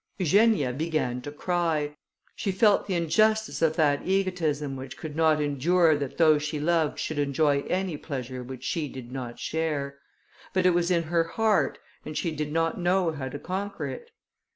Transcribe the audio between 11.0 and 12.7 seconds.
her heart, and she did